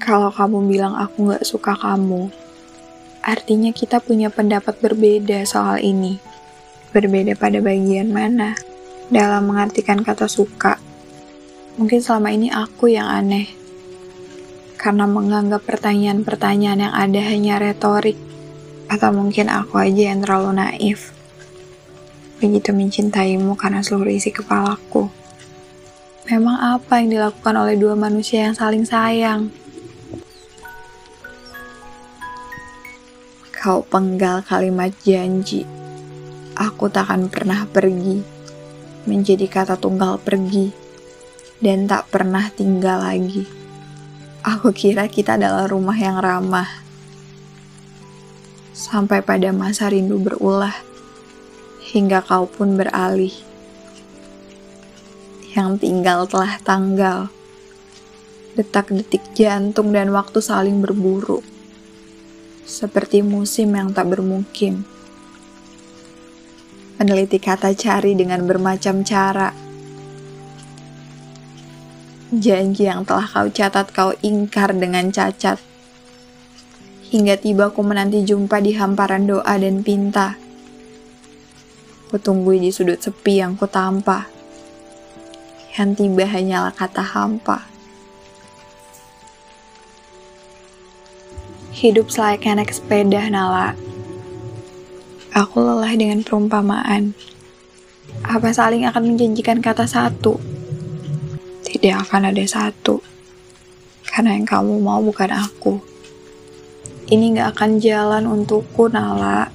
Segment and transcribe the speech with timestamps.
[0.00, 2.32] Kalau kamu bilang aku gak suka kamu,
[3.20, 6.16] artinya kita punya pendapat berbeda soal ini.
[6.90, 8.56] Berbeda pada bagian mana?
[9.12, 10.80] Dalam mengartikan kata suka.
[11.76, 13.52] Mungkin selama ini aku yang aneh.
[14.80, 18.16] Karena menganggap pertanyaan-pertanyaan yang ada hanya retorik.
[18.88, 21.12] Atau mungkin aku aja yang terlalu naif.
[22.40, 25.12] Begitu mencintaimu karena seluruh isi kepalaku.
[26.26, 29.52] Memang apa yang dilakukan oleh dua manusia yang saling sayang?
[33.60, 35.68] Kau penggal kalimat janji.
[36.56, 38.24] Aku takkan pernah pergi.
[39.04, 40.72] Menjadi kata tunggal pergi.
[41.60, 43.44] Dan tak pernah tinggal lagi.
[44.40, 46.88] Aku kira kita adalah rumah yang ramah
[48.80, 50.72] sampai pada masa rindu berulah,
[51.92, 53.36] hingga kau pun beralih.
[55.52, 57.28] Yang tinggal telah tanggal,
[58.56, 61.44] detak-detik jantung dan waktu saling berburu,
[62.80, 64.88] seperti musim yang tak bermukim.
[66.96, 69.52] Meneliti kata cari dengan bermacam cara.
[72.32, 75.60] Janji yang telah kau catat kau ingkar dengan cacat
[77.10, 80.38] hingga tiba ku menanti jumpa di hamparan doa dan pinta.
[82.08, 84.30] Kutunggu di sudut sepi yang ku tampa.
[85.74, 87.69] Yang tiba hanyalah kata hampa.
[91.70, 93.78] Hidup selayaknya naik sepeda, Nala.
[95.34, 97.14] Aku lelah dengan perumpamaan.
[98.26, 100.36] Apa saling akan menjanjikan kata satu?
[101.62, 102.98] Tidak akan ada satu.
[104.06, 105.90] Karena yang kamu mau bukan aku
[107.10, 109.50] ini gak akan jalan untukku, Nala.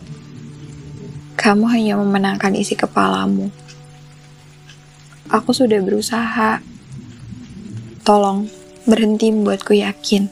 [1.39, 3.47] Kamu hanya memenangkan isi kepalamu.
[5.31, 6.59] Aku sudah berusaha.
[8.03, 8.51] Tolong,
[8.83, 10.27] berhenti membuatku yakin.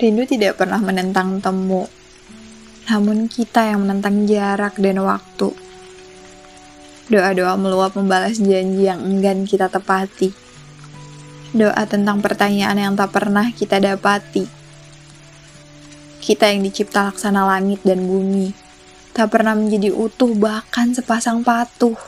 [0.00, 1.84] Rindu tidak pernah menentang temu,
[2.88, 5.52] namun kita yang menentang jarak dan waktu.
[7.12, 10.50] Doa-doa meluap membalas janji yang enggan kita tepati
[11.50, 14.46] doa tentang pertanyaan yang tak pernah kita dapati.
[16.20, 18.54] Kita yang dicipta laksana langit dan bumi,
[19.10, 21.98] tak pernah menjadi utuh bahkan sepasang patuh.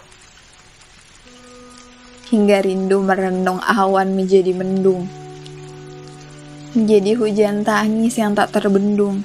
[2.30, 5.21] Hingga rindu merendong awan menjadi mendung.
[6.72, 9.24] Menjadi hujan tangis yang tak terbendung.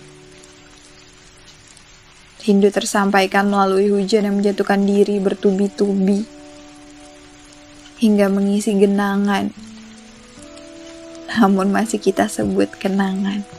[2.43, 6.23] Rindu tersampaikan melalui hujan yang menjatuhkan diri bertubi-tubi.
[7.99, 9.67] Hingga mengisi genangan
[11.37, 13.56] namun masih kita sebut kenangan.